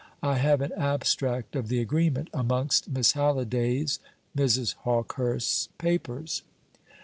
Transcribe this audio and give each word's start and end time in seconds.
I 0.23 0.39
have 0.39 0.61
an 0.61 0.71
abstract 0.75 1.55
of 1.55 1.67
the 1.67 1.79
agreement, 1.79 2.31
amongst 2.33 2.89
Miss 2.89 3.11
Halliday's 3.11 3.99
Mrs. 4.35 4.73
Hawkehurst's 4.77 5.69
papers." 5.77 6.41